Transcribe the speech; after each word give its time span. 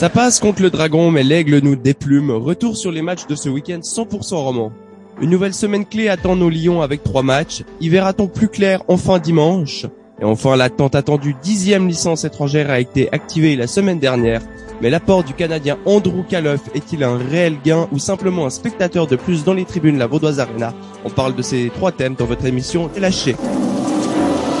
Ça 0.00 0.08
passe 0.08 0.40
contre 0.40 0.62
le 0.62 0.70
dragon, 0.70 1.10
mais 1.10 1.22
l'aigle 1.22 1.58
nous 1.58 1.76
déplume. 1.76 2.30
Retour 2.30 2.74
sur 2.74 2.90
les 2.90 3.02
matchs 3.02 3.26
de 3.26 3.34
ce 3.34 3.50
week-end 3.50 3.80
100% 3.80 4.34
roman. 4.36 4.72
Une 5.20 5.28
nouvelle 5.28 5.52
semaine 5.52 5.84
clé 5.84 6.08
attend 6.08 6.36
nos 6.36 6.48
lions 6.48 6.80
avec 6.80 7.04
trois 7.04 7.22
matchs. 7.22 7.64
Y 7.82 7.90
verra-t-on 7.90 8.26
plus 8.26 8.48
clair 8.48 8.82
enfin 8.88 9.18
dimanche 9.18 9.84
Et 10.18 10.24
enfin, 10.24 10.56
la 10.56 10.70
tant 10.70 10.86
attendue 10.86 11.36
dixième 11.42 11.86
licence 11.86 12.24
étrangère 12.24 12.70
a 12.70 12.80
été 12.80 13.12
activée 13.12 13.56
la 13.56 13.66
semaine 13.66 13.98
dernière. 13.98 14.40
Mais 14.80 14.88
l'apport 14.88 15.22
du 15.22 15.34
Canadien 15.34 15.76
Andrew 15.84 16.24
Calof 16.26 16.62
est-il 16.74 17.04
un 17.04 17.18
réel 17.18 17.58
gain 17.62 17.86
ou 17.92 17.98
simplement 17.98 18.46
un 18.46 18.50
spectateur 18.50 19.06
de 19.06 19.16
plus 19.16 19.44
dans 19.44 19.52
les 19.52 19.66
tribunes 19.66 19.98
La 19.98 20.06
Vaudoise 20.06 20.40
Arena 20.40 20.72
On 21.04 21.10
parle 21.10 21.36
de 21.36 21.42
ces 21.42 21.70
trois 21.74 21.92
thèmes 21.92 22.14
dans 22.14 22.24
votre 22.24 22.46
émission 22.46 22.88
LHC. 22.96 23.36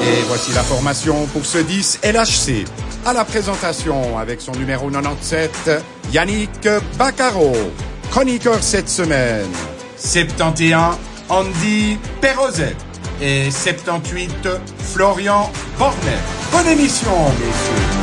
Et 0.02 0.22
voici 0.28 0.52
la 0.52 0.62
formation 0.62 1.14
pour 1.32 1.46
ce 1.46 1.56
10 1.56 2.00
LHC. 2.04 2.66
À 3.06 3.14
la 3.14 3.24
présentation 3.24 4.18
avec 4.18 4.42
son 4.42 4.52
numéro 4.52 4.90
97, 4.90 5.70
Yannick 6.12 6.68
Baccaro. 6.98 7.52
Chroniqueur 8.10 8.62
cette 8.62 8.90
semaine. 8.90 9.46
71, 9.96 10.98
Andy 11.30 11.96
Perrozet. 12.20 12.76
Et 13.22 13.50
78, 13.50 14.48
Florian 14.92 15.50
Bornet. 15.78 15.96
Bonne 16.52 16.66
émission, 16.66 17.10
messieurs. 17.38 18.00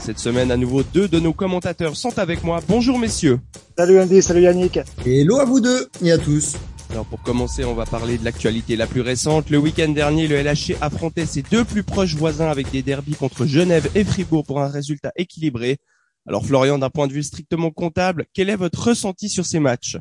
Cette 0.00 0.18
semaine, 0.18 0.50
à 0.50 0.56
nouveau, 0.56 0.82
deux 0.82 1.08
de 1.08 1.20
nos 1.20 1.32
commentateurs 1.34 1.96
sont 1.96 2.18
avec 2.18 2.42
moi. 2.44 2.60
Bonjour 2.66 2.98
messieurs. 2.98 3.40
Salut 3.76 4.00
Andy, 4.00 4.22
salut 4.22 4.42
Yannick. 4.42 4.78
Hello 5.04 5.38
à 5.38 5.44
vous 5.44 5.60
deux 5.60 5.88
et 6.02 6.12
à 6.12 6.18
tous. 6.18 6.54
Alors 6.94 7.06
pour 7.06 7.22
commencer, 7.22 7.64
on 7.64 7.74
va 7.74 7.86
parler 7.86 8.18
de 8.18 8.24
l'actualité 8.24 8.76
la 8.76 8.86
plus 8.86 9.00
récente. 9.00 9.50
Le 9.50 9.58
week-end 9.58 9.88
dernier, 9.88 10.28
le 10.28 10.40
LHC 10.40 10.76
affrontait 10.80 11.26
ses 11.26 11.42
deux 11.42 11.64
plus 11.64 11.82
proches 11.82 12.14
voisins 12.14 12.48
avec 12.48 12.70
des 12.70 12.82
derbies 12.82 13.16
contre 13.16 13.46
Genève 13.46 13.90
et 13.96 14.04
Fribourg 14.04 14.44
pour 14.44 14.60
un 14.60 14.68
résultat 14.68 15.10
équilibré. 15.16 15.78
Alors 16.24 16.46
Florian, 16.46 16.78
d'un 16.78 16.90
point 16.90 17.08
de 17.08 17.12
vue 17.12 17.24
strictement 17.24 17.72
comptable, 17.72 18.26
quel 18.32 18.48
est 18.48 18.54
votre 18.54 18.80
ressenti 18.80 19.28
sur 19.28 19.44
ces 19.44 19.58
matchs? 19.58 19.96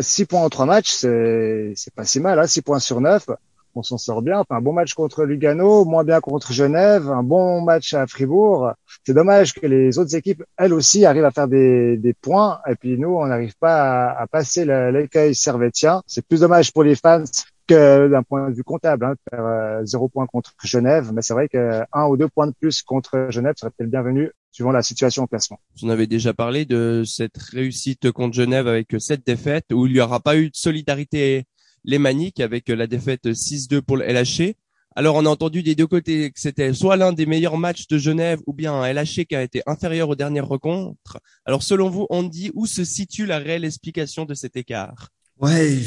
6 0.00 0.26
points 0.26 0.42
en 0.42 0.48
3 0.48 0.66
matchs, 0.66 0.92
c'est 0.92 1.94
pas 1.96 2.04
si 2.04 2.20
mal, 2.20 2.38
hein, 2.38 2.46
6 2.46 2.62
points 2.62 2.78
sur 2.78 3.00
9 3.00 3.26
on 3.74 3.82
s'en 3.82 3.98
sort 3.98 4.22
bien. 4.22 4.40
Enfin, 4.40 4.56
un 4.56 4.60
bon 4.60 4.72
match 4.72 4.94
contre 4.94 5.24
Lugano, 5.24 5.84
moins 5.84 6.04
bien 6.04 6.20
contre 6.20 6.52
Genève, 6.52 7.08
un 7.10 7.22
bon 7.22 7.60
match 7.62 7.94
à 7.94 8.06
Fribourg. 8.06 8.72
C'est 9.06 9.14
dommage 9.14 9.54
que 9.54 9.66
les 9.66 9.98
autres 9.98 10.14
équipes, 10.16 10.42
elles 10.56 10.72
aussi, 10.72 11.04
arrivent 11.04 11.24
à 11.24 11.30
faire 11.30 11.48
des, 11.48 11.96
des 11.96 12.14
points, 12.14 12.60
et 12.68 12.74
puis 12.74 12.98
nous, 12.98 13.16
on 13.16 13.26
n'arrive 13.26 13.56
pas 13.58 14.10
à, 14.10 14.22
à 14.22 14.26
passer 14.26 14.64
l'écueil 14.64 15.34
servétien. 15.34 16.02
C'est 16.06 16.26
plus 16.26 16.40
dommage 16.40 16.72
pour 16.72 16.82
les 16.82 16.94
fans 16.94 17.24
que 17.70 18.08
d'un 18.08 18.24
point 18.24 18.50
de 18.50 18.54
vue 18.54 18.64
comptable, 18.64 19.04
hein, 19.04 19.14
faire 19.30 19.46
euh, 19.46 19.84
zéro 19.84 20.08
point 20.08 20.26
contre 20.26 20.54
Genève, 20.64 21.12
mais 21.14 21.22
c'est 21.22 21.34
vrai 21.34 21.48
que 21.48 21.82
un 21.92 22.06
ou 22.06 22.16
deux 22.16 22.28
points 22.28 22.48
de 22.48 22.52
plus 22.58 22.82
contre 22.82 23.28
Genève 23.30 23.54
serait 23.56 23.70
peut-être 23.70 23.90
bienvenu 23.90 24.32
suivant 24.50 24.72
la 24.72 24.82
situation 24.82 25.22
au 25.22 25.26
classement. 25.28 25.60
Vous 25.80 25.86
en 25.86 25.90
avez 25.90 26.08
déjà 26.08 26.34
parlé 26.34 26.64
de 26.64 27.04
cette 27.06 27.38
réussite 27.38 28.10
contre 28.10 28.34
Genève 28.34 28.66
avec 28.66 28.88
cette 28.98 29.24
défaite 29.24 29.66
où 29.72 29.86
il 29.86 29.92
n'y 29.92 30.00
aura 30.00 30.18
pas 30.18 30.36
eu 30.36 30.50
de 30.50 30.56
solidarité 30.56 31.44
les 31.84 31.98
Maniques 31.98 32.40
avec 32.40 32.68
la 32.68 32.86
défaite 32.86 33.26
6-2 33.26 33.80
pour 33.80 33.96
le 33.96 34.04
LHC. 34.04 34.56
Alors 34.96 35.16
on 35.16 35.24
a 35.24 35.28
entendu 35.28 35.62
des 35.62 35.74
deux 35.74 35.86
côtés 35.86 36.30
que 36.30 36.40
c'était 36.40 36.74
soit 36.74 36.96
l'un 36.96 37.12
des 37.12 37.24
meilleurs 37.24 37.56
matchs 37.56 37.86
de 37.86 37.96
Genève 37.96 38.40
ou 38.46 38.52
bien 38.52 38.72
un 38.74 38.92
LHC 38.92 39.24
qui 39.28 39.36
a 39.36 39.42
été 39.42 39.62
inférieur 39.66 40.08
aux 40.08 40.16
dernières 40.16 40.48
rencontres. 40.48 41.18
Alors 41.44 41.62
selon 41.62 41.88
vous, 41.88 42.06
Andy, 42.10 42.50
où 42.54 42.66
se 42.66 42.84
situe 42.84 43.24
la 43.26 43.38
réelle 43.38 43.64
explication 43.64 44.24
de 44.24 44.34
cet 44.34 44.56
écart? 44.56 45.10
Ouais, 45.40 45.78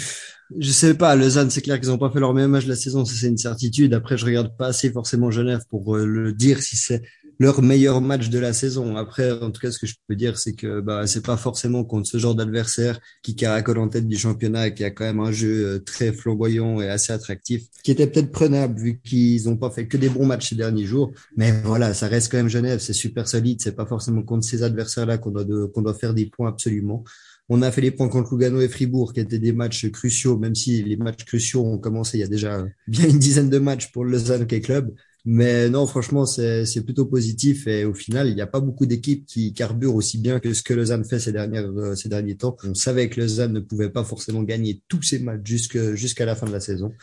je 0.58 0.72
sais 0.72 0.96
pas. 0.96 1.16
Lausanne, 1.16 1.50
c'est 1.50 1.62
clair 1.62 1.80
qu'ils 1.80 1.90
n'ont 1.90 1.98
pas 1.98 2.10
fait 2.10 2.20
leur 2.20 2.34
meilleur 2.34 2.50
match 2.50 2.64
de 2.64 2.70
la 2.70 2.76
saison, 2.76 3.06
c'est 3.06 3.28
une 3.28 3.38
certitude. 3.38 3.94
Après, 3.94 4.18
je 4.18 4.26
regarde 4.26 4.56
pas 4.58 4.68
assez 4.68 4.92
forcément 4.92 5.30
Genève 5.30 5.62
pour 5.70 5.96
euh, 5.96 6.06
le 6.06 6.34
dire 6.34 6.62
si 6.64 6.76
c'est 6.76 7.04
leur 7.40 7.62
meilleur 7.62 8.02
match 8.02 8.30
de 8.30 8.40
la 8.40 8.54
saison. 8.54 8.96
Après, 8.96 9.32
en 9.32 9.52
tout 9.52 9.62
cas, 9.62 9.72
ce 9.72 9.80
que 9.80 9.88
je 9.88 9.96
peux 10.08 10.16
dire, 10.16 10.38
c'est 10.38 10.54
que 10.54 10.82
bah, 10.82 11.08
c'est 11.08 11.26
pas 11.26 11.38
forcément 11.38 11.84
contre 11.84 12.08
ce 12.08 12.18
genre 12.18 12.36
d'adversaire 12.36 13.00
qui 13.22 13.36
caracole 13.36 13.80
en 13.80 13.90
tête 13.90 14.08
du 14.08 14.18
championnat 14.18 14.68
et 14.68 14.74
qui 14.74 14.84
a 14.84 14.92
quand 14.92 15.06
même 15.06 15.20
un 15.20 15.32
jeu 15.32 15.66
euh, 15.66 15.80
très 15.80 16.14
flamboyant 16.14 16.82
et 16.82 16.90
assez 16.90 17.14
attractif, 17.14 17.64
qui 17.84 17.92
était 17.92 18.08
peut-être 18.08 18.32
prenable 18.32 18.80
vu 18.80 19.00
qu'ils 19.04 19.50
ont 19.50 19.58
pas 19.58 19.72
fait 19.72 19.88
que 19.88 19.98
des 19.98 20.10
bons 20.10 20.26
matchs 20.26 20.50
ces 20.50 20.56
derniers 20.56 20.86
jours. 20.86 21.12
Mais 21.38 21.52
voilà, 21.64 21.94
ça 21.94 22.08
reste 22.08 22.32
quand 22.32 22.38
même 22.38 22.50
Genève, 22.50 22.80
c'est 22.80 22.94
super 22.94 23.28
solide. 23.28 23.62
C'est 23.62 23.76
pas 23.76 23.86
forcément 23.86 24.24
contre 24.24 24.46
ces 24.46 24.64
adversaires-là 24.64 25.18
qu'on 25.18 25.32
doit 25.32 25.46
qu'on 25.74 25.82
doit 25.82 25.94
faire 25.94 26.14
des 26.14 26.26
points 26.28 26.50
absolument. 26.50 27.04
On 27.50 27.62
a 27.62 27.72
fait 27.72 27.82
les 27.82 27.92
points 27.92 28.08
contre 28.08 28.34
Lugano 28.34 28.62
et 28.62 28.70
Fribourg, 28.70 29.12
qui 29.14 29.20
étaient 29.20 29.40
des 29.40 29.52
matchs 29.52 29.90
cruciaux, 29.92 30.38
même 30.38 30.56
si 30.56 30.82
les 30.82 30.96
matchs 30.96 31.26
cruciaux 31.26 31.66
ont 31.66 31.78
commencé 31.78 32.18
il 32.18 32.22
y 32.22 32.24
a 32.24 32.28
déjà 32.28 32.66
bien 32.88 33.08
une 33.08 33.20
dizaine 33.20 33.50
de 33.50 33.60
matchs 33.60 33.92
pour 33.92 34.06
le 34.06 34.12
Lausanne 34.12 34.48
Club. 34.48 34.94
Mais 35.26 35.70
non, 35.70 35.88
franchement, 35.88 36.26
c'est 36.26 36.84
plutôt 36.84 37.06
positif 37.06 37.66
et 37.68 37.86
au 37.86 37.94
final, 37.94 38.28
il 38.28 38.36
n'y 38.36 38.42
a 38.42 38.48
pas 38.48 38.60
beaucoup 38.60 38.86
d'équipes 38.86 39.26
qui 39.26 39.54
carburent 39.54 39.96
aussi 39.96 40.18
bien 40.18 40.42
que 40.42 40.54
ce 40.54 40.64
que 40.64 40.74
Lausanne 40.74 41.06
fait 41.06 41.20
ces, 41.20 41.32
dernières, 41.32 41.70
euh, 41.78 41.96
ces 41.96 42.10
derniers 42.10 42.36
temps. 42.36 42.58
On 42.66 42.74
savait 42.74 43.10
que 43.10 43.22
Lausanne 43.22 43.54
ne 43.54 43.62
pouvait 43.62 43.90
pas 43.90 44.04
forcément 44.04 44.44
gagner 44.44 44.82
tous 44.90 45.02
ses 45.02 45.20
matchs 45.20 45.46
jusqu'à 45.46 46.26
la 46.26 46.36
fin 46.36 46.46
de 46.46 46.52
la 46.52 46.60
saison 46.60 46.94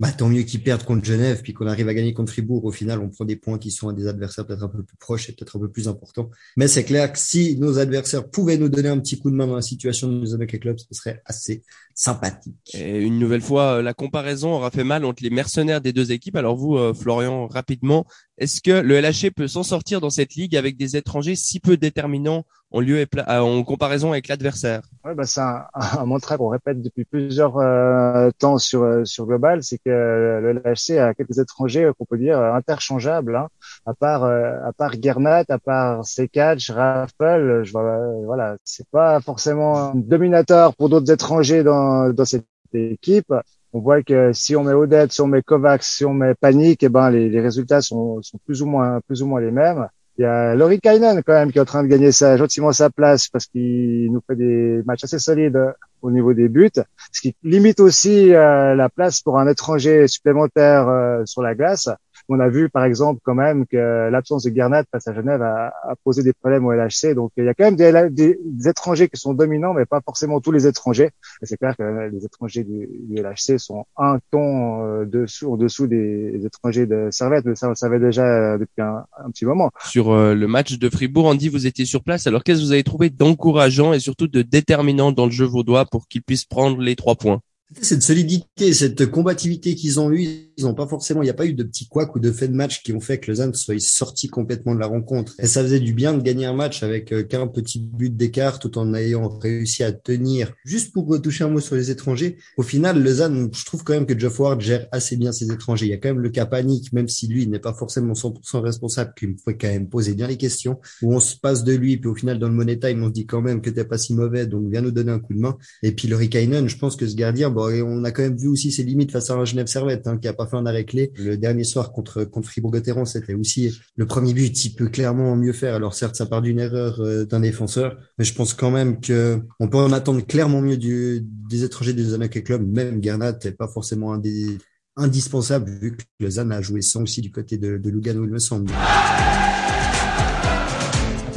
bah, 0.00 0.10
tant 0.10 0.30
mieux 0.30 0.42
qu'ils 0.42 0.62
perdent 0.62 0.82
contre 0.82 1.04
Genève, 1.04 1.42
puis 1.42 1.52
qu'on 1.52 1.66
arrive 1.66 1.86
à 1.86 1.94
gagner 1.94 2.14
contre 2.14 2.32
Fribourg. 2.32 2.64
Au 2.64 2.72
final, 2.72 3.00
on 3.00 3.10
prend 3.10 3.26
des 3.26 3.36
points 3.36 3.58
qui 3.58 3.70
sont 3.70 3.90
à 3.90 3.92
des 3.92 4.06
adversaires 4.06 4.46
peut-être 4.46 4.62
un 4.62 4.68
peu 4.68 4.82
plus 4.82 4.96
proches 4.96 5.28
et 5.28 5.32
peut-être 5.32 5.56
un 5.56 5.60
peu 5.60 5.70
plus 5.70 5.88
importants. 5.88 6.30
Mais 6.56 6.68
c'est 6.68 6.84
clair 6.84 7.12
que 7.12 7.18
si 7.18 7.58
nos 7.58 7.78
adversaires 7.78 8.28
pouvaient 8.28 8.56
nous 8.56 8.70
donner 8.70 8.88
un 8.88 8.98
petit 8.98 9.18
coup 9.18 9.30
de 9.30 9.36
main 9.36 9.46
dans 9.46 9.56
la 9.56 9.62
situation 9.62 10.08
de 10.08 10.14
nos 10.14 10.34
Hockey 10.34 10.58
Club, 10.58 10.78
ce 10.78 10.86
serait 10.94 11.20
assez 11.26 11.62
sympathique. 11.94 12.56
Et 12.72 12.98
une 12.98 13.18
nouvelle 13.18 13.42
fois, 13.42 13.74
euh, 13.74 13.82
la 13.82 13.92
comparaison 13.92 14.54
aura 14.54 14.70
fait 14.70 14.84
mal 14.84 15.04
entre 15.04 15.22
les 15.22 15.28
mercenaires 15.28 15.82
des 15.82 15.92
deux 15.92 16.12
équipes. 16.12 16.36
Alors 16.36 16.56
vous, 16.56 16.76
euh, 16.76 16.94
Florian, 16.94 17.46
rapidement, 17.46 18.06
est-ce 18.40 18.62
que 18.62 18.70
le 18.70 18.98
LHC 18.98 19.30
peut 19.30 19.48
s'en 19.48 19.62
sortir 19.62 20.00
dans 20.00 20.08
cette 20.08 20.34
ligue 20.34 20.56
avec 20.56 20.78
des 20.78 20.96
étrangers 20.96 21.36
si 21.36 21.60
peu 21.60 21.76
déterminants 21.76 22.46
en 22.70 22.80
lieu 22.80 23.00
et 23.00 23.06
euh, 23.28 23.40
en 23.40 23.62
comparaison 23.64 24.12
avec 24.12 24.28
l'adversaire? 24.28 24.80
Ouais, 25.04 25.14
bah 25.14 25.26
c'est 25.26 25.42
un, 25.42 25.66
un 25.74 26.06
mantra 26.06 26.38
qu'on 26.38 26.48
répète 26.48 26.80
depuis 26.80 27.04
plusieurs 27.04 27.58
euh, 27.58 28.30
temps 28.38 28.56
sur 28.56 28.82
euh, 28.82 29.04
sur 29.04 29.26
Global, 29.26 29.62
c'est 29.62 29.76
que 29.76 29.90
le 29.90 30.52
LHC 30.54 30.98
a 30.98 31.12
quelques 31.12 31.38
étrangers 31.38 31.90
qu'on 31.98 32.06
peut 32.06 32.16
dire 32.16 32.40
interchangeables, 32.40 33.36
hein. 33.36 33.48
à 33.84 33.92
part 33.92 34.24
à 34.24 34.72
part 34.72 34.94
Gernat, 35.00 35.44
à 35.50 35.58
part 35.58 36.06
Sekach, 36.06 36.70
Raffel, 36.70 37.62
je 37.64 37.72
vois, 37.72 38.00
voilà, 38.24 38.56
c'est 38.64 38.88
pas 38.88 39.20
forcément 39.20 39.90
un 39.90 39.94
dominateur 39.94 40.74
pour 40.76 40.88
d'autres 40.88 41.12
étrangers 41.12 41.62
dans 41.62 42.10
dans 42.10 42.24
cette 42.24 42.46
équipe. 42.72 43.34
On 43.72 43.80
voit 43.80 44.02
que 44.02 44.32
si 44.32 44.56
on 44.56 44.64
met 44.64 44.72
Odette, 44.72 45.12
si 45.12 45.20
on 45.20 45.28
met 45.28 45.42
Kovacs, 45.42 45.84
si 45.84 46.04
on 46.04 46.14
met 46.14 46.34
Panique, 46.34 46.82
eh 46.82 46.88
ben 46.88 47.10
les, 47.10 47.28
les 47.28 47.40
résultats 47.40 47.80
sont, 47.80 48.20
sont 48.22 48.38
plus 48.44 48.62
ou 48.62 48.66
moins 48.66 49.00
plus 49.06 49.22
ou 49.22 49.26
moins 49.26 49.40
les 49.40 49.52
mêmes. 49.52 49.88
Il 50.20 50.22
y 50.22 50.26
a 50.26 50.54
Laurie 50.54 50.80
Kainen 50.80 51.22
quand 51.22 51.32
même 51.32 51.50
qui 51.50 51.56
est 51.56 51.62
en 51.62 51.64
train 51.64 51.82
de 51.82 51.88
gagner 51.88 52.12
sa, 52.12 52.36
gentiment 52.36 52.72
sa 52.72 52.90
place 52.90 53.28
parce 53.28 53.46
qu'il 53.46 54.12
nous 54.12 54.20
fait 54.26 54.36
des 54.36 54.82
matchs 54.84 55.04
assez 55.04 55.18
solides 55.18 55.58
au 56.02 56.10
niveau 56.10 56.34
des 56.34 56.50
buts, 56.50 56.70
ce 57.10 57.20
qui 57.22 57.34
limite 57.42 57.80
aussi 57.80 58.34
euh, 58.34 58.74
la 58.74 58.90
place 58.90 59.22
pour 59.22 59.38
un 59.38 59.48
étranger 59.48 60.08
supplémentaire 60.08 60.88
euh, 60.88 61.22
sur 61.24 61.40
la 61.40 61.54
glace. 61.54 61.88
On 62.32 62.38
a 62.38 62.48
vu 62.48 62.68
par 62.68 62.84
exemple 62.84 63.20
quand 63.24 63.34
même 63.34 63.66
que 63.66 64.08
l'absence 64.08 64.44
de 64.44 64.54
Gernat 64.54 64.84
face 64.92 65.08
à 65.08 65.12
Genève 65.12 65.42
a, 65.42 65.72
posé 66.04 66.22
des 66.22 66.32
problèmes 66.32 66.64
au 66.64 66.72
LHC. 66.72 67.12
Donc 67.16 67.32
il 67.36 67.44
y 67.44 67.48
a 67.48 67.54
quand 67.54 67.64
même 67.64 67.74
des, 67.74 68.38
étrangers 68.68 69.08
qui 69.08 69.18
sont 69.18 69.34
dominants, 69.34 69.74
mais 69.74 69.84
pas 69.84 70.00
forcément 70.00 70.40
tous 70.40 70.52
les 70.52 70.68
étrangers. 70.68 71.10
C'est 71.42 71.56
clair 71.56 71.76
que 71.76 72.08
les 72.08 72.24
étrangers 72.24 72.62
du, 72.62 72.88
du, 73.08 73.20
LHC 73.20 73.58
sont 73.58 73.84
un 73.96 74.18
ton 74.30 74.84
euh, 74.84 75.04
dessous, 75.06 75.52
en 75.52 75.56
dessous 75.56 75.88
des, 75.88 76.40
étrangers 76.46 76.86
de 76.86 77.08
Servette, 77.10 77.46
mais 77.46 77.56
ça 77.56 77.66
on 77.66 77.70
le 77.70 77.74
savait 77.74 77.98
déjà 77.98 78.56
depuis 78.58 78.80
un, 78.80 79.04
petit 79.32 79.44
moment. 79.44 79.72
Sur 79.84 80.12
euh, 80.12 80.32
le 80.32 80.46
match 80.46 80.78
de 80.78 80.88
Fribourg, 80.88 81.26
Andy, 81.26 81.48
vous 81.48 81.66
étiez 81.66 81.84
sur 81.84 82.04
place. 82.04 82.28
Alors 82.28 82.44
qu'est-ce 82.44 82.60
que 82.60 82.64
vous 82.64 82.72
avez 82.72 82.84
trouvé 82.84 83.10
d'encourageant 83.10 83.92
et 83.92 83.98
surtout 83.98 84.28
de 84.28 84.42
déterminant 84.42 85.10
dans 85.10 85.24
le 85.24 85.32
jeu 85.32 85.46
vaudois 85.46 85.84
pour 85.84 86.06
qu'ils 86.06 86.22
puissent 86.22 86.44
prendre 86.44 86.80
les 86.80 86.94
trois 86.94 87.16
points? 87.16 87.40
Cette 87.80 88.02
solidité, 88.02 88.72
cette 88.72 89.06
combativité 89.06 89.74
qu'ils 89.74 90.00
ont 90.00 90.10
eu, 90.12 90.26
ils 90.56 90.64
n'ont 90.64 90.74
pas 90.74 90.88
forcément, 90.88 91.22
il 91.22 91.26
n'y 91.26 91.30
a 91.30 91.34
pas 91.34 91.46
eu 91.46 91.54
de 91.54 91.62
petits 91.62 91.86
couacs 91.86 92.14
ou 92.16 92.18
de 92.18 92.32
faits 92.32 92.50
de 92.50 92.56
match 92.56 92.82
qui 92.82 92.92
ont 92.92 93.00
fait 93.00 93.18
que 93.18 93.30
Lausanne 93.30 93.54
soit 93.54 93.80
sorti 93.80 94.28
complètement 94.28 94.74
de 94.74 94.80
la 94.80 94.86
rencontre. 94.86 95.34
Et 95.38 95.46
ça 95.46 95.62
faisait 95.62 95.80
du 95.80 95.94
bien 95.94 96.12
de 96.12 96.22
gagner 96.22 96.46
un 96.46 96.52
match 96.52 96.82
avec 96.82 97.12
euh, 97.12 97.22
qu'un 97.22 97.46
petit 97.46 97.78
but 97.78 98.14
d'écart 98.14 98.58
tout 98.58 98.76
en 98.76 98.92
ayant 98.94 99.28
réussi 99.28 99.84
à 99.84 99.92
tenir. 99.92 100.52
Juste 100.64 100.92
pour 100.92 101.06
retoucher 101.06 101.44
un 101.44 101.48
mot 101.48 101.60
sur 101.60 101.76
les 101.76 101.90
étrangers, 101.90 102.36
au 102.56 102.62
final, 102.62 103.02
Lausanne, 103.02 103.50
je 103.54 103.64
trouve 103.64 103.84
quand 103.84 103.94
même 103.94 104.06
que 104.06 104.18
Geoff 104.18 104.40
Ward 104.40 104.60
gère 104.60 104.86
assez 104.90 105.16
bien 105.16 105.32
ses 105.32 105.50
étrangers. 105.52 105.86
Il 105.86 105.90
y 105.90 105.94
a 105.94 105.98
quand 105.98 106.08
même 106.08 106.20
le 106.20 106.30
cas 106.30 106.46
panique, 106.46 106.92
même 106.92 107.08
si 107.08 107.28
lui 107.28 107.46
n'est 107.46 107.58
pas 107.60 107.72
forcément 107.72 108.14
100% 108.14 108.60
responsable, 108.60 109.14
qu'il 109.16 109.36
faut 109.42 109.52
quand 109.52 109.68
même 109.68 109.88
poser 109.88 110.14
bien 110.14 110.26
les 110.26 110.36
questions, 110.36 110.80
où 111.02 111.14
on 111.14 111.20
se 111.20 111.36
passe 111.36 111.62
de 111.62 111.72
lui, 111.72 111.96
puis 111.98 112.10
au 112.10 112.14
final, 112.14 112.38
dans 112.38 112.48
le 112.48 112.54
money 112.54 112.78
time, 112.78 113.02
on 113.04 113.06
se 113.06 113.12
dit 113.12 113.26
quand 113.26 113.40
même 113.40 113.60
que 113.60 113.70
t'es 113.70 113.84
pas 113.84 113.98
si 113.98 114.12
mauvais, 114.12 114.46
donc 114.46 114.70
viens 114.70 114.80
nous 114.80 114.90
donner 114.90 115.12
un 115.12 115.20
coup 115.20 115.34
de 115.34 115.40
main. 115.40 115.56
Et 115.82 115.92
puis 115.92 116.08
le 116.08 116.16
Rikainen, 116.16 116.68
je 116.68 116.76
pense 116.76 116.96
que 116.96 117.06
ce 117.06 117.14
gardien, 117.14 117.50
on 117.60 118.04
a 118.04 118.10
quand 118.10 118.22
même 118.22 118.36
vu 118.36 118.48
aussi 118.48 118.72
ses 118.72 118.82
limites 118.82 119.12
face 119.12 119.30
à 119.30 119.44
Genève 119.44 119.66
Servette, 119.66 120.06
hein, 120.06 120.18
qui 120.18 120.28
a 120.28 120.32
pas 120.32 120.46
fait 120.46 120.56
un 120.56 120.66
arrêt 120.66 120.84
clé. 120.84 121.12
Le 121.16 121.36
dernier 121.36 121.64
soir 121.64 121.92
contre 121.92 122.24
contre 122.24 122.48
Fribourg-Gotteron, 122.48 123.04
c'était 123.04 123.34
aussi 123.34 123.78
le 123.96 124.06
premier 124.06 124.34
but. 124.34 124.64
Il 124.64 124.74
peut 124.74 124.88
clairement 124.88 125.36
mieux 125.36 125.52
faire. 125.52 125.74
Alors 125.74 125.94
certes, 125.94 126.16
ça 126.16 126.26
part 126.26 126.42
d'une 126.42 126.58
erreur 126.58 127.00
euh, 127.00 127.24
d'un 127.24 127.40
défenseur, 127.40 127.96
mais 128.18 128.24
je 128.24 128.34
pense 128.34 128.54
quand 128.54 128.70
même 128.70 129.00
que 129.00 129.40
on 129.58 129.68
peut 129.68 129.78
en 129.78 129.92
attendre 129.92 130.26
clairement 130.26 130.60
mieux 130.60 130.76
des 130.78 131.64
étrangers 131.64 131.92
des 131.92 132.14
Hockey 132.14 132.42
Club. 132.42 132.66
Même 132.66 133.02
Gernat 133.02 133.38
n'est 133.44 133.52
pas 133.52 133.68
forcément 133.68 134.12
un 134.12 134.18
des 134.18 134.58
indispensable 134.96 135.70
vu 135.70 135.96
que 135.96 136.02
Lausanne 136.20 136.52
a 136.52 136.60
joué 136.60 136.82
sans 136.82 137.02
aussi 137.02 137.20
du 137.20 137.30
côté 137.30 137.56
de, 137.58 137.78
de 137.78 137.90
Lugano, 137.90 138.24
il 138.24 138.30
me 138.30 138.38
semble. 138.38 138.70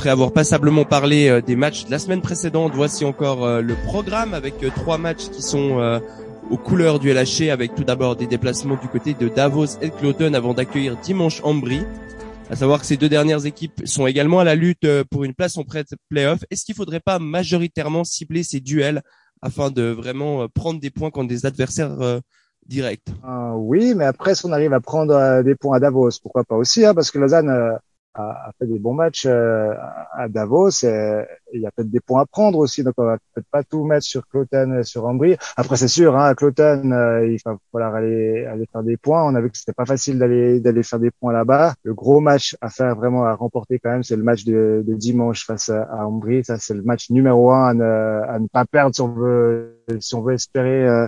Après 0.03 0.11
avoir 0.11 0.33
passablement 0.33 0.83
parlé 0.83 1.29
euh, 1.29 1.39
des 1.39 1.55
matchs 1.55 1.85
de 1.85 1.91
la 1.91 1.97
semaine 1.97 2.21
précédente, 2.21 2.73
voici 2.75 3.05
encore 3.05 3.45
euh, 3.45 3.61
le 3.61 3.73
programme 3.85 4.33
avec 4.33 4.61
euh, 4.61 4.69
trois 4.69 4.97
matchs 4.97 5.29
qui 5.29 5.41
sont 5.41 6.01
aux 6.51 6.57
couleurs 6.57 6.99
du 6.99 7.13
LHC 7.13 7.49
avec 7.49 7.73
tout 7.73 7.85
d'abord 7.85 8.17
des 8.17 8.27
déplacements 8.27 8.75
du 8.75 8.89
côté 8.89 9.13
de 9.13 9.29
Davos 9.29 9.79
et 9.81 9.91
Cloton 9.91 10.33
avant 10.33 10.53
d'accueillir 10.53 10.97
dimanche 10.97 11.39
Ambry. 11.45 11.85
À 12.49 12.57
savoir 12.57 12.81
que 12.81 12.85
ces 12.85 12.97
deux 12.97 13.07
dernières 13.07 13.45
équipes 13.45 13.81
sont 13.85 14.05
également 14.05 14.41
à 14.41 14.43
la 14.43 14.55
lutte 14.55 14.85
pour 15.09 15.23
une 15.23 15.33
place 15.33 15.57
en 15.57 15.63
pré-playoff. 15.63 16.39
Est-ce 16.51 16.65
qu'il 16.65 16.75
faudrait 16.75 16.99
pas 16.99 17.17
majoritairement 17.17 18.03
cibler 18.03 18.43
ces 18.43 18.59
duels 18.59 19.03
afin 19.41 19.71
de 19.71 19.83
vraiment 19.83 20.49
prendre 20.49 20.81
des 20.81 20.89
points 20.89 21.11
contre 21.11 21.29
des 21.29 21.45
adversaires 21.45 21.95
directs? 22.65 23.07
Oui, 23.55 23.93
mais 23.95 24.03
après, 24.03 24.35
si 24.35 24.45
on 24.45 24.51
arrive 24.51 24.73
à 24.73 24.81
prendre 24.81 25.43
des 25.43 25.55
points 25.55 25.77
à 25.77 25.79
Davos, 25.79 26.09
pourquoi 26.21 26.43
pas 26.43 26.57
aussi, 26.57 26.85
hein, 26.85 26.93
parce 26.93 27.09
que 27.09 27.19
Lausanne 27.19 27.79
a, 28.15 28.51
fait 28.59 28.67
des 28.67 28.79
bons 28.79 28.93
matchs 28.93 29.25
euh, 29.25 29.73
à 30.13 30.27
Davos. 30.27 30.83
Et, 30.83 31.25
il 31.53 31.61
y 31.61 31.65
a 31.65 31.71
peut-être 31.71 31.89
des 31.89 31.99
points 31.99 32.21
à 32.21 32.25
prendre 32.25 32.57
aussi, 32.59 32.83
donc 32.83 32.95
on 32.97 33.05
va 33.05 33.17
peut-être 33.33 33.47
pas 33.51 33.63
tout 33.63 33.83
mettre 33.83 34.05
sur 34.05 34.27
Cloten 34.27 34.79
et 34.79 34.83
sur 34.83 35.05
Ambry. 35.05 35.37
Après, 35.55 35.75
c'est 35.77 35.87
sûr, 35.87 36.17
hein, 36.17 36.33
Cloten, 36.33 36.91
euh, 36.91 37.27
il 37.27 37.39
va 37.45 37.57
falloir 37.71 37.95
aller, 37.95 38.45
aller 38.45 38.67
faire 38.71 38.83
des 38.83 38.97
points. 38.97 39.23
On 39.23 39.35
a 39.35 39.41
vu 39.41 39.49
que 39.51 39.57
c'était 39.57 39.73
pas 39.73 39.85
facile 39.85 40.17
d'aller 40.17 40.59
d'aller 40.59 40.83
faire 40.83 40.99
des 40.99 41.11
points 41.11 41.33
là-bas. 41.33 41.73
Le 41.83 41.93
gros 41.93 42.19
match 42.19 42.55
à 42.61 42.69
faire 42.69 42.95
vraiment 42.95 43.25
à 43.25 43.33
remporter 43.35 43.79
quand 43.79 43.91
même, 43.91 44.03
c'est 44.03 44.15
le 44.15 44.23
match 44.23 44.45
de, 44.45 44.83
de 44.85 44.93
dimanche 44.95 45.45
face 45.45 45.69
à, 45.69 46.07
Ambry. 46.07 46.43
Ça, 46.43 46.57
c'est 46.57 46.73
le 46.73 46.83
match 46.83 47.09
numéro 47.09 47.51
un 47.51 47.69
à 47.69 47.73
ne, 47.73 48.21
à 48.27 48.39
ne 48.39 48.47
pas 48.47 48.65
perdre 48.65 48.95
si 48.95 49.01
on 49.01 49.09
veut 49.09 49.79
si 49.99 50.15
on 50.15 50.21
veut 50.21 50.33
espérer 50.33 50.87
euh, 50.87 51.07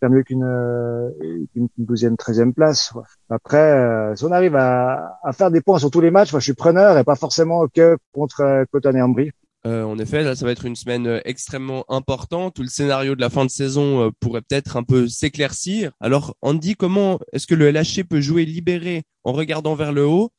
faire 0.00 0.10
mieux 0.10 0.22
qu'une 0.22 0.44
euh, 0.44 1.10
une 1.54 1.68
douzième, 1.78 2.16
treizième 2.16 2.52
place. 2.52 2.92
Après, 3.28 3.56
euh, 3.56 4.14
si 4.14 4.24
on 4.24 4.30
arrive 4.30 4.54
à, 4.54 5.18
à, 5.24 5.32
faire 5.32 5.50
des 5.50 5.60
points 5.60 5.78
sur 5.78 5.90
tous 5.90 6.00
les 6.00 6.10
matchs, 6.10 6.32
moi 6.32 6.40
je 6.40 6.44
suis 6.44 6.54
preneur 6.54 6.96
et 6.96 7.04
pas 7.04 7.16
forcément 7.16 7.66
que 7.66 7.96
contre 8.12 8.64
Coton 8.70 8.94
et. 9.18 9.32
Euh, 9.66 9.82
en 9.82 9.98
effet, 9.98 10.22
là, 10.22 10.36
ça 10.36 10.44
va 10.44 10.52
être 10.52 10.64
une 10.64 10.76
semaine 10.76 11.20
extrêmement 11.24 11.84
importante 11.88 12.54
Tout 12.54 12.62
le 12.62 12.68
scénario 12.68 13.16
de 13.16 13.20
la 13.20 13.30
fin 13.30 13.44
de 13.44 13.50
saison 13.50 14.12
pourrait 14.20 14.42
peut-être 14.42 14.76
un 14.76 14.84
peu 14.84 15.08
s'éclaircir. 15.08 15.90
Alors, 16.00 16.36
Andy, 16.40 16.76
comment 16.76 17.18
est-ce 17.32 17.48
que 17.48 17.56
le 17.56 17.72
LHC 17.72 18.04
peut 18.08 18.20
jouer 18.20 18.44
libéré 18.44 19.02
en 19.24 19.32
regardant 19.32 19.74
vers 19.74 19.92
le 19.92 20.06
haut, 20.06 20.30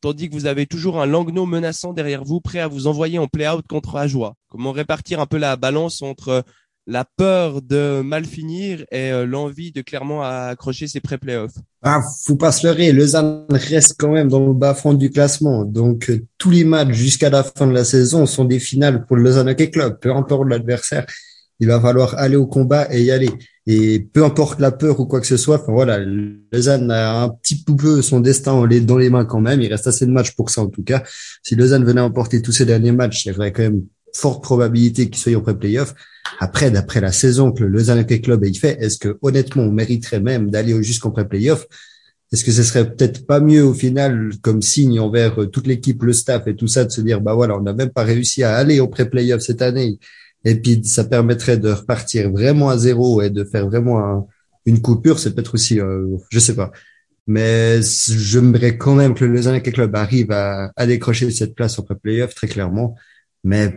tandis 0.00 0.28
que 0.28 0.34
vous 0.34 0.46
avez 0.46 0.66
toujours 0.66 1.00
un 1.00 1.06
Langnau 1.06 1.44
menaçant 1.44 1.92
derrière 1.92 2.22
vous, 2.22 2.40
prêt 2.40 2.60
à 2.60 2.68
vous 2.68 2.86
envoyer 2.86 3.18
en 3.18 3.26
play-out 3.26 3.66
contre 3.66 3.96
Ajoie? 3.96 4.34
Comment 4.48 4.70
répartir 4.70 5.18
un 5.18 5.26
peu 5.26 5.38
la 5.38 5.56
balance 5.56 6.00
entre 6.00 6.44
la 6.88 7.04
peur 7.04 7.60
de 7.60 8.00
mal 8.00 8.24
finir 8.24 8.80
et 8.90 9.12
euh, 9.12 9.26
l'envie 9.26 9.72
de 9.72 9.82
clairement 9.82 10.22
accrocher 10.22 10.88
ses 10.88 11.00
pré-playoffs 11.00 11.54
ah, 11.82 12.00
Faut 12.24 12.36
pas 12.36 12.50
se 12.50 12.66
leurrer, 12.66 12.92
reste 13.50 13.96
quand 13.98 14.10
même 14.10 14.28
dans 14.28 14.44
le 14.44 14.54
bas 14.54 14.74
fond 14.74 14.94
du 14.94 15.10
classement. 15.10 15.64
Donc 15.64 16.08
euh, 16.08 16.24
tous 16.38 16.50
les 16.50 16.64
matchs 16.64 16.94
jusqu'à 16.94 17.28
la 17.28 17.44
fin 17.44 17.66
de 17.66 17.72
la 17.72 17.84
saison 17.84 18.24
sont 18.24 18.46
des 18.46 18.58
finales 18.58 19.04
pour 19.04 19.16
le 19.16 19.22
Lausanne 19.22 19.50
Hockey 19.50 19.70
Club. 19.70 19.98
Peu 20.00 20.14
importe 20.14 20.48
l'adversaire, 20.48 21.04
il 21.60 21.68
va 21.68 21.78
falloir 21.78 22.14
aller 22.16 22.36
au 22.36 22.46
combat 22.46 22.88
et 22.90 23.02
y 23.02 23.10
aller. 23.10 23.30
Et 23.66 24.00
peu 24.00 24.24
importe 24.24 24.58
la 24.58 24.72
peur 24.72 24.98
ou 24.98 25.04
quoi 25.04 25.20
que 25.20 25.26
ce 25.26 25.36
soit, 25.36 25.60
enfin 25.60 25.72
voilà, 25.72 25.98
Lausanne 25.98 26.90
a 26.90 27.24
un 27.24 27.28
petit 27.28 27.62
peu 27.64 28.00
son 28.00 28.20
destin 28.20 28.66
dans 28.80 28.96
les 28.96 29.10
mains 29.10 29.26
quand 29.26 29.40
même. 29.40 29.60
Il 29.60 29.70
reste 29.70 29.86
assez 29.86 30.06
de 30.06 30.10
matchs 30.10 30.34
pour 30.34 30.48
ça 30.48 30.62
en 30.62 30.68
tout 30.68 30.82
cas. 30.82 31.02
Si 31.42 31.54
Lausanne 31.54 31.84
venait 31.84 32.00
emporter 32.00 32.40
tous 32.40 32.52
ses 32.52 32.64
derniers 32.64 32.92
matchs, 32.92 33.26
il 33.26 33.32
y 33.32 33.36
aurait 33.36 33.52
quand 33.52 33.64
même 33.64 33.82
forte 34.14 34.42
probabilité 34.42 35.10
qu'il 35.10 35.20
soit 35.20 35.36
en 35.36 35.42
pré-playoff. 35.42 35.94
Après, 36.38 36.70
d'après 36.70 37.00
la 37.00 37.12
saison 37.12 37.50
que 37.52 37.64
le 37.64 37.68
Lausanne 37.68 37.98
Hockey 37.98 38.20
Club 38.20 38.44
a 38.44 38.52
fait, 38.52 38.78
est-ce 38.80 38.98
que 38.98 39.18
honnêtement 39.22 39.64
on 39.64 39.72
mériterait 39.72 40.20
même 40.20 40.50
d'aller 40.50 40.80
jusqu'en 40.82 41.10
pré-playoff 41.10 41.66
Est-ce 42.32 42.44
que 42.44 42.52
ce 42.52 42.62
serait 42.62 42.88
peut-être 42.88 43.26
pas 43.26 43.40
mieux 43.40 43.64
au 43.64 43.74
final, 43.74 44.30
comme 44.40 44.62
signe 44.62 45.00
envers 45.00 45.42
euh, 45.42 45.46
toute 45.46 45.66
l'équipe, 45.66 46.02
le 46.02 46.12
staff 46.12 46.46
et 46.46 46.54
tout 46.54 46.68
ça, 46.68 46.84
de 46.84 46.90
se 46.90 47.00
dire 47.00 47.20
bah 47.20 47.34
voilà, 47.34 47.56
on 47.56 47.62
n'a 47.62 47.72
même 47.72 47.90
pas 47.90 48.04
réussi 48.04 48.44
à 48.44 48.56
aller 48.56 48.78
au 48.78 48.86
pré-playoff 48.86 49.40
cette 49.40 49.62
année, 49.62 49.98
et 50.44 50.54
puis 50.54 50.80
ça 50.84 51.04
permettrait 51.04 51.58
de 51.58 51.70
repartir 51.72 52.30
vraiment 52.30 52.68
à 52.70 52.78
zéro 52.78 53.20
et 53.22 53.30
de 53.30 53.44
faire 53.44 53.68
vraiment 53.68 54.28
une 54.66 54.80
coupure. 54.80 55.18
C'est 55.18 55.34
peut-être 55.34 55.54
aussi, 55.54 55.80
euh, 55.80 56.06
je 56.30 56.38
sais 56.38 56.54
pas. 56.54 56.70
Mais 57.26 57.80
j'aimerais 57.82 58.78
quand 58.78 58.94
même 58.94 59.14
que 59.14 59.24
le 59.24 59.32
Lausanne 59.34 59.60
Club 59.60 59.94
arrive 59.96 60.30
à 60.30 60.86
décrocher 60.86 61.30
cette 61.30 61.54
place 61.54 61.78
en 61.78 61.82
pré-playoff 61.82 62.34
très 62.34 62.48
clairement. 62.48 62.96
Mais 63.44 63.76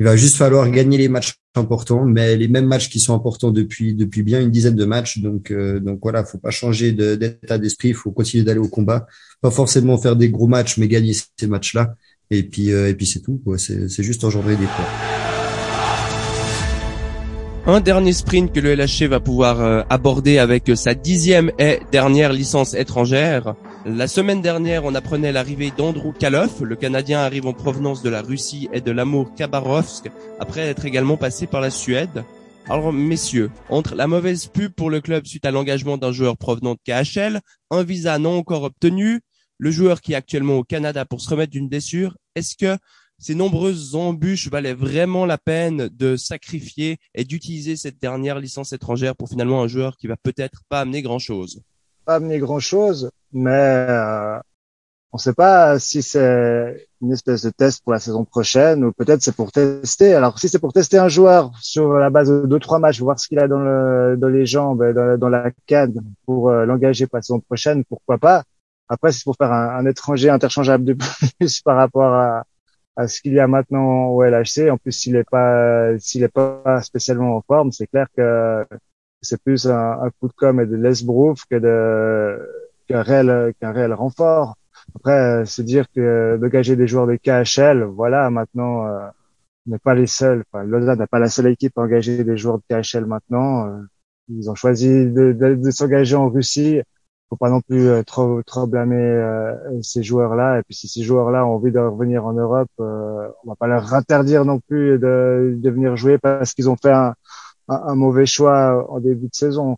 il 0.00 0.04
va 0.04 0.16
juste 0.16 0.36
falloir 0.36 0.68
gagner 0.70 0.98
les 0.98 1.08
matchs 1.08 1.34
importants, 1.56 2.04
mais 2.04 2.36
les 2.36 2.48
mêmes 2.48 2.66
matchs 2.66 2.88
qui 2.88 3.00
sont 3.00 3.14
importants 3.14 3.50
depuis 3.50 3.94
depuis 3.94 4.22
bien 4.22 4.40
une 4.40 4.50
dizaine 4.50 4.76
de 4.76 4.84
matchs. 4.84 5.18
Donc 5.18 5.50
euh, 5.50 5.80
donc 5.80 5.98
voilà, 6.02 6.24
faut 6.24 6.38
pas 6.38 6.50
changer 6.50 6.92
d'état 6.92 7.58
d'esprit, 7.58 7.92
faut 7.92 8.12
continuer 8.12 8.44
d'aller 8.44 8.60
au 8.60 8.68
combat, 8.68 9.06
pas 9.40 9.50
forcément 9.50 9.98
faire 9.98 10.16
des 10.16 10.30
gros 10.30 10.46
matchs, 10.46 10.76
mais 10.78 10.88
gagner 10.88 11.12
ces 11.14 11.46
matchs-là. 11.46 11.94
Et 12.30 12.44
puis 12.44 12.72
euh, 12.72 12.88
et 12.88 12.94
puis 12.94 13.06
c'est 13.06 13.20
tout. 13.20 13.42
C'est 13.56 14.02
juste 14.02 14.22
engendrer 14.24 14.56
des 14.56 14.66
points. 14.66 14.86
Un 17.66 17.80
dernier 17.80 18.12
sprint 18.12 18.52
que 18.52 18.60
le 18.60 18.74
LHC 18.74 19.08
va 19.08 19.20
pouvoir 19.20 19.60
euh, 19.60 19.82
aborder 19.90 20.38
avec 20.38 20.70
sa 20.76 20.94
dixième 20.94 21.50
et 21.58 21.80
dernière 21.92 22.32
licence 22.32 22.74
étrangère. 22.74 23.54
La 23.86 24.08
semaine 24.08 24.42
dernière, 24.42 24.84
on 24.84 24.94
apprenait 24.94 25.32
l'arrivée 25.32 25.72
d'Andrew 25.74 26.12
Kalov. 26.12 26.62
Le 26.62 26.76
Canadien 26.76 27.20
arrive 27.20 27.46
en 27.46 27.54
provenance 27.54 28.02
de 28.02 28.10
la 28.10 28.20
Russie 28.20 28.68
et 28.74 28.82
de 28.82 28.90
l'amour 28.90 29.34
Khabarovsk, 29.34 30.10
après 30.38 30.60
être 30.60 30.84
également 30.84 31.16
passé 31.16 31.46
par 31.46 31.62
la 31.62 31.70
Suède. 31.70 32.22
Alors, 32.68 32.92
messieurs, 32.92 33.50
entre 33.70 33.94
la 33.94 34.06
mauvaise 34.06 34.48
pub 34.48 34.72
pour 34.72 34.90
le 34.90 35.00
club 35.00 35.26
suite 35.26 35.46
à 35.46 35.50
l'engagement 35.50 35.96
d'un 35.96 36.12
joueur 36.12 36.36
provenant 36.36 36.74
de 36.74 36.80
KHL, 36.84 37.40
un 37.70 37.82
visa 37.82 38.18
non 38.18 38.36
encore 38.36 38.64
obtenu, 38.64 39.20
le 39.56 39.70
joueur 39.70 40.02
qui 40.02 40.12
est 40.12 40.16
actuellement 40.16 40.58
au 40.58 40.62
Canada 40.62 41.06
pour 41.06 41.22
se 41.22 41.30
remettre 41.30 41.52
d'une 41.52 41.70
blessure, 41.70 42.18
est-ce 42.34 42.56
que 42.56 42.76
ces 43.18 43.34
nombreuses 43.34 43.94
embûches 43.94 44.48
valaient 44.48 44.74
vraiment 44.74 45.24
la 45.24 45.38
peine 45.38 45.88
de 45.88 46.16
sacrifier 46.16 46.98
et 47.14 47.24
d'utiliser 47.24 47.76
cette 47.76 47.98
dernière 47.98 48.40
licence 48.40 48.74
étrangère 48.74 49.16
pour 49.16 49.30
finalement 49.30 49.62
un 49.62 49.68
joueur 49.68 49.96
qui 49.96 50.06
va 50.06 50.16
peut-être 50.18 50.64
pas 50.68 50.82
amener 50.82 51.00
grand-chose? 51.00 51.62
Pas 52.10 52.16
amener 52.16 52.40
grand-chose, 52.40 53.12
mais 53.32 53.52
euh, 53.52 54.36
on 55.12 55.16
ne 55.16 55.20
sait 55.20 55.32
pas 55.32 55.78
si 55.78 56.02
c'est 56.02 56.88
une 57.00 57.12
espèce 57.12 57.42
de 57.44 57.50
test 57.50 57.84
pour 57.84 57.92
la 57.92 58.00
saison 58.00 58.24
prochaine 58.24 58.82
ou 58.84 58.90
peut-être 58.90 59.22
c'est 59.22 59.36
pour 59.36 59.52
tester. 59.52 60.14
Alors 60.14 60.36
si 60.40 60.48
c'est 60.48 60.58
pour 60.58 60.72
tester 60.72 60.98
un 60.98 61.06
joueur 61.06 61.52
sur 61.60 61.92
la 61.92 62.10
base 62.10 62.28
de 62.28 62.46
deux 62.48 62.58
trois 62.58 62.80
matchs, 62.80 62.98
voir 62.98 63.20
ce 63.20 63.28
qu'il 63.28 63.38
a 63.38 63.46
dans, 63.46 63.60
le, 63.60 64.16
dans 64.18 64.26
les 64.26 64.44
jambes, 64.44 64.84
dans, 64.92 65.18
dans 65.18 65.28
la 65.28 65.52
canne 65.66 66.02
pour 66.26 66.50
euh, 66.50 66.64
l'engager 66.66 67.06
pour 67.06 67.18
la 67.18 67.22
saison 67.22 67.38
prochaine, 67.38 67.84
pourquoi 67.84 68.18
pas 68.18 68.42
Après, 68.88 69.12
c'est 69.12 69.22
pour 69.22 69.36
faire 69.36 69.52
un, 69.52 69.86
étranger 69.86 70.30
interchangeable 70.30 70.84
de 70.84 70.94
plus 71.38 71.62
par 71.62 71.76
rapport 71.76 72.12
à, 72.12 72.42
à 72.96 73.06
ce 73.06 73.20
qu'il 73.20 73.34
y 73.34 73.38
a 73.38 73.46
maintenant 73.46 74.08
au 74.08 74.24
LHC. 74.24 74.68
En 74.68 74.78
plus, 74.78 74.90
s'il 74.90 75.14
est 75.14 75.30
pas, 75.30 75.96
s'il 76.00 76.24
est 76.24 76.28
pas 76.28 76.82
spécialement 76.82 77.36
en 77.36 77.42
forme, 77.42 77.70
c'est 77.70 77.86
clair 77.86 78.08
que 78.16 78.66
c'est 79.22 79.42
plus 79.42 79.66
un, 79.68 80.02
un, 80.02 80.10
coup 80.10 80.28
de 80.28 80.32
com 80.32 80.60
et 80.60 80.66
de 80.66 80.76
l'esbrouf 80.76 81.44
que 81.50 81.56
de 81.56 82.38
qu'un 82.88 83.02
réel 83.02 83.54
qu'un 83.60 83.72
réel 83.72 83.92
renfort. 83.94 84.56
Après, 84.96 85.44
c'est 85.46 85.62
dire 85.62 85.86
que 85.94 86.38
de 86.40 86.48
gager 86.48 86.76
des 86.76 86.86
joueurs 86.86 87.06
de 87.06 87.16
KHL, 87.16 87.84
voilà, 87.84 88.30
maintenant, 88.30 88.86
euh, 88.86 89.06
n'est 89.66 89.78
pas 89.78 89.94
les 89.94 90.06
seuls. 90.06 90.44
Enfin, 90.52 90.64
Lausanne 90.64 90.98
n'est 90.98 91.06
pas 91.06 91.18
la 91.18 91.28
seule 91.28 91.48
équipe 91.48 91.78
à 91.78 91.82
engager 91.82 92.24
des 92.24 92.36
joueurs 92.36 92.58
de 92.58 92.64
KHL 92.68 93.06
maintenant. 93.06 93.68
Euh, 93.68 93.82
ils 94.28 94.50
ont 94.50 94.54
choisi 94.54 94.88
de, 94.88 95.32
de, 95.32 95.54
de 95.54 95.70
s'engager 95.70 96.16
en 96.16 96.28
Russie 96.28 96.80
faut 97.30 97.36
pas 97.36 97.48
non 97.48 97.60
plus 97.60 97.88
euh, 97.88 98.02
trop 98.02 98.42
trop 98.42 98.66
blâmer 98.66 98.96
euh, 98.96 99.54
ces 99.82 100.02
joueurs-là. 100.02 100.58
Et 100.58 100.62
puis 100.64 100.74
si 100.74 100.88
ces 100.88 101.02
joueurs-là 101.02 101.46
ont 101.46 101.54
envie 101.54 101.70
de 101.70 101.78
revenir 101.78 102.26
en 102.26 102.32
Europe, 102.32 102.70
euh, 102.80 103.28
on 103.44 103.50
va 103.50 103.56
pas 103.56 103.68
leur 103.68 103.94
interdire 103.94 104.44
non 104.44 104.58
plus 104.58 104.98
de, 104.98 105.54
de 105.56 105.70
venir 105.70 105.96
jouer 105.96 106.18
parce 106.18 106.52
qu'ils 106.54 106.68
ont 106.68 106.76
fait 106.76 106.92
un, 106.92 107.14
un, 107.70 107.94
mauvais 107.94 108.26
choix 108.26 108.86
en 108.90 109.00
début 109.00 109.28
de 109.28 109.34
saison. 109.34 109.76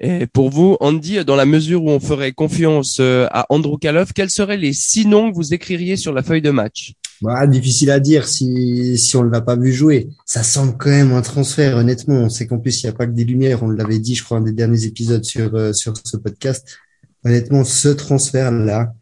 Et 0.00 0.26
pour 0.26 0.50
vous, 0.50 0.76
Andy, 0.80 1.24
dans 1.24 1.36
la 1.36 1.46
mesure 1.46 1.84
où 1.84 1.90
on 1.90 2.00
ferait 2.00 2.32
confiance 2.32 3.00
à 3.00 3.46
Andrew 3.48 3.78
Kalov, 3.78 4.12
quels 4.12 4.30
seraient 4.30 4.56
les 4.56 4.72
six 4.72 5.06
noms 5.06 5.30
que 5.30 5.36
vous 5.36 5.54
écririez 5.54 5.96
sur 5.96 6.12
la 6.12 6.22
feuille 6.22 6.42
de 6.42 6.50
match? 6.50 6.94
Bah, 7.22 7.46
difficile 7.46 7.90
à 7.90 8.00
dire 8.00 8.26
si 8.26 8.98
si 8.98 9.16
on 9.16 9.24
ne 9.24 9.30
l'a 9.30 9.40
pas 9.40 9.56
vu 9.56 9.72
jouer. 9.72 10.08
Ça 10.26 10.42
semble 10.42 10.76
quand 10.76 10.90
même 10.90 11.12
un 11.12 11.22
transfert, 11.22 11.76
honnêtement. 11.76 12.16
On 12.16 12.28
sait 12.28 12.46
qu'en 12.46 12.58
plus 12.58 12.82
il 12.82 12.86
n'y 12.86 12.90
a 12.90 12.92
pas 12.92 13.06
que 13.06 13.12
des 13.12 13.24
lumières. 13.24 13.62
On 13.62 13.70
l'avait 13.70 14.00
dit, 14.00 14.14
je 14.14 14.24
crois, 14.24 14.38
un 14.38 14.42
des 14.42 14.52
derniers 14.52 14.84
épisodes 14.84 15.24
sur 15.24 15.74
sur 15.74 15.94
ce 16.04 16.16
podcast. 16.16 16.76
Honnêtement, 17.24 17.64
ce 17.64 17.88
transfert-là, 17.88 18.92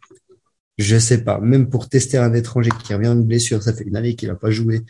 je 0.77 0.97
sais 0.97 1.23
pas. 1.23 1.39
Même 1.39 1.69
pour 1.69 1.89
tester 1.89 2.17
un 2.17 2.33
étranger 2.33 2.71
qui 2.83 2.93
revient 2.93 3.15
de 3.15 3.21
blessure, 3.23 3.61
ça 3.61 3.73
fait 3.73 3.83
une 3.83 3.95
année 3.97 4.15
qu'il 4.15 4.29
a 4.29 4.35
pas 4.35 4.51
joué. 4.51 4.81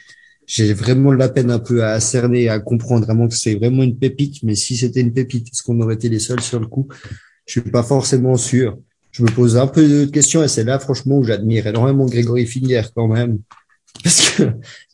J'ai 0.46 0.74
vraiment 0.74 1.14
la 1.14 1.30
peine 1.30 1.52
un 1.52 1.60
peu 1.60 1.84
à 1.84 2.00
cerner, 2.00 2.50
à 2.50 2.60
comprendre 2.60 3.06
vraiment 3.06 3.28
que 3.28 3.36
c'est 3.36 3.56
vraiment 3.56 3.84
une 3.84 3.98
pépite. 3.98 4.44
Mais 4.44 4.56
si 4.56 4.76
c'était 4.78 5.02
une 5.02 5.14
pépite, 5.14 5.48
est-ce 5.48 5.64
qu'on 5.64 5.80
aurait 5.82 5.96
été 5.96 6.10
les 6.10 6.20
seuls 6.20 6.42
sur 6.42 6.60
le 6.60 6.68
coup? 6.68 6.88
Je 7.46 7.60
suis 7.60 7.72
pas 7.72 7.84
forcément 7.84 8.38
sûr. 8.38 8.78
Je 9.12 9.24
me 9.24 9.30
pose 9.30 9.58
un 9.58 9.68
peu 9.68 9.88
de 9.88 10.06
questions 10.06 10.44
et 10.44 10.48
c'est 10.48 10.64
là, 10.64 10.80
franchement, 10.80 11.18
où 11.18 11.24
j'admire 11.24 11.68
énormément 11.68 12.06
Grégory 12.06 12.46
Finger 12.46 12.82
quand 12.96 13.08
même. 13.08 13.40
Parce 14.04 14.32
que, 14.32 14.44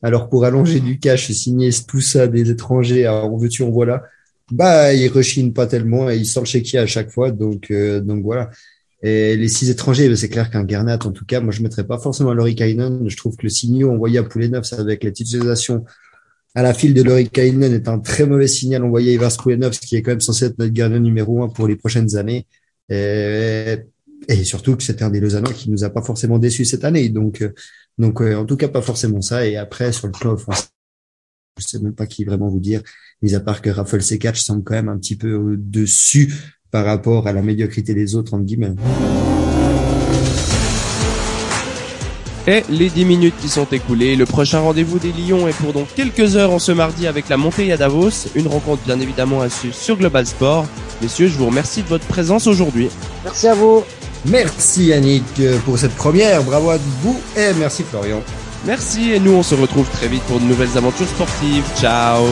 alors 0.03 0.29
pour 0.29 0.44
allonger 0.44 0.82
du 0.82 1.00
cash, 1.00 1.32
signer 1.32 1.70
tout 1.88 2.01
ça 2.01 2.27
des 2.27 2.50
étrangers, 2.50 3.08
en 3.08 3.38
veux-tu, 3.38 3.63
en 3.63 3.70
voilà, 3.70 4.03
bah, 4.51 4.94
il 4.94 5.08
rechigne 5.10 5.53
pas 5.53 5.68
tellement 5.68 6.10
et 6.10 6.18
il 6.18 6.25
sort 6.25 6.44
le 6.44 6.48
chéquier 6.50 6.79
à 6.79 6.86
chaque 6.86 7.12
fois. 7.12 7.32
Donc, 7.32 7.72
euh, 7.72 8.01
donc 8.01 8.24
voilà. 8.24 8.50
Et 9.01 9.38
les 9.38 9.48
six 9.48 9.70
étrangers, 9.70 10.10
bah, 10.10 10.15
c'est 10.15 10.29
clair 10.29 10.50
qu'un 10.50 10.63
Garnat, 10.63 11.00
en 11.06 11.12
tout 11.12 11.25
cas, 11.25 11.39
moi, 11.39 11.51
je 11.51 11.62
mettrais 11.62 11.86
pas 11.88 11.98
forcément 11.98 12.36
Kainen. 12.53 13.08
Je 13.08 13.18
trouve 13.18 13.36
que 13.38 13.44
le 13.44 13.50
signal 13.50 13.89
envoyé 13.89 14.18
à 14.18 14.24
Poulenov, 14.24 14.63
avec 14.77 15.03
la 15.03 15.12
titularisation 15.12 15.86
à 16.56 16.63
la 16.63 16.74
file 16.74 16.94
de 16.94 17.22
Kainen 17.24 17.74
est 17.74 17.88
un 17.88 18.00
très 18.00 18.25
mauvais 18.25 18.48
signal 18.48 18.84
envoyé 18.84 19.12
à 19.12 19.13
Ivars 19.13 19.38
Poulenov, 19.38 19.74
ce 19.74 19.79
qui 19.79 19.96
est 19.96 20.01
quand 20.01 20.12
même 20.12 20.20
censé 20.20 20.46
être 20.46 20.58
notre 20.58 20.74
gardien 20.74 21.00
numéro 21.00 21.44
un 21.44 21.48
pour 21.48 21.68
les 21.68 21.75
prochaines 21.75 22.15
années. 22.18 22.48
Et, 22.89 23.77
et 24.27 24.44
surtout 24.44 24.75
que 24.75 24.84
c'était 24.84 25.03
un 25.03 25.12
des 25.12 25.20
Lausannois 25.20 25.53
qui 25.53 25.70
nous 25.70 25.84
a 25.84 25.89
pas 25.89 26.01
forcément 26.01 26.39
déçus 26.39 26.65
cette 26.65 26.84
année. 26.84 27.08
Donc, 27.10 27.41
euh, 27.41 27.53
donc, 27.98 28.20
en 28.22 28.46
tout 28.46 28.58
cas, 28.58 28.68
pas 28.68 28.82
forcément 28.82 29.22
ça. 29.22 29.46
Et 29.48 29.58
après, 29.58 29.91
sur 29.94 30.08
le 30.08 30.13
plan 30.13 30.34
offensif, 30.34 30.70
je 31.58 31.65
sais 31.65 31.79
même 31.79 31.94
pas 31.94 32.08
qui 32.08 32.25
vraiment 32.25 32.50
vous 32.50 32.60
dire, 32.60 32.82
mis 33.22 33.36
à 33.36 33.39
part 33.39 33.62
que 33.62 33.70
Raffle 33.70 34.00
C4 34.00 34.36
semble 34.36 34.63
quand 34.63 34.74
même 34.74 34.89
un 34.89 34.98
petit 34.98 35.15
peu 35.15 35.34
au-dessus 35.36 36.34
par 36.71 36.85
rapport 36.85 37.27
à 37.27 37.33
la 37.33 37.41
médiocrité 37.41 37.93
des 37.93 38.15
autres, 38.15 38.33
entre 38.33 38.43
guillemets. 38.43 38.75
Et 42.47 42.63
les 42.69 42.89
10 42.89 43.05
minutes 43.05 43.35
qui 43.39 43.47
sont 43.47 43.67
écoulées, 43.71 44.15
le 44.15 44.25
prochain 44.25 44.59
rendez-vous 44.59 44.97
des 44.97 45.11
Lions 45.11 45.47
est 45.47 45.53
pour 45.53 45.71
donc 45.71 45.88
quelques 45.95 46.35
heures 46.35 46.51
en 46.51 46.57
ce 46.57 46.71
mardi 46.71 47.05
avec 47.05 47.29
la 47.29 47.38
montée 47.38 47.71
à 47.71 47.77
Davos, 47.77 48.27
une 48.33 48.47
rencontre 48.47 48.81
bien 48.85 48.99
évidemment 48.99 49.41
à 49.41 49.49
suivre 49.49 49.75
sur 49.75 49.97
Global 49.97 50.25
Sport. 50.25 50.65
Messieurs, 51.01 51.27
je 51.27 51.38
vous 51.38 51.45
remercie 51.45 51.83
de 51.83 51.88
votre 51.88 52.07
présence 52.07 52.47
aujourd'hui. 52.47 52.89
Merci 53.23 53.47
à 53.47 53.53
vous. 53.53 53.83
Merci 54.25 54.85
Yannick 54.85 55.23
pour 55.63 55.77
cette 55.77 55.95
première, 55.95 56.43
bravo 56.43 56.71
à 56.71 56.77
vous 57.03 57.19
et 57.38 57.53
merci 57.59 57.83
Florian. 57.83 58.21
Merci 58.65 59.11
et 59.11 59.19
nous 59.19 59.31
on 59.31 59.43
se 59.43 59.55
retrouve 59.55 59.88
très 59.91 60.07
vite 60.07 60.23
pour 60.23 60.39
de 60.39 60.45
nouvelles 60.45 60.75
aventures 60.75 61.07
sportives. 61.07 61.65
Ciao 61.77 62.25